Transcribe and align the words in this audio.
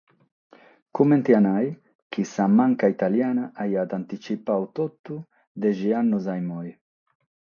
Comente 0.99 1.31
a 1.39 1.41
nàrrere 1.45 1.73
chi 2.11 2.23
sa 2.33 2.45
manca 2.57 2.85
italiana 2.95 3.43
aiat 3.63 3.89
antitzipadu 3.97 4.65
totu 4.77 5.15
deghe 5.61 5.89
annos 6.01 6.25
a 6.31 6.39
immoe. 6.41 6.71